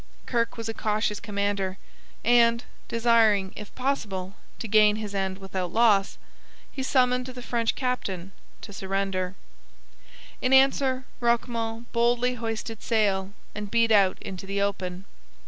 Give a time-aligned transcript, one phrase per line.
[0.25, 1.77] Kirke was a cautious commander;
[2.25, 6.17] and, desiring if possible to gain his end without loss,
[6.71, 9.35] he summoned the French captain to surrender.
[10.41, 15.05] In answer Roquemont boldly hoisted sail and beat out into the open.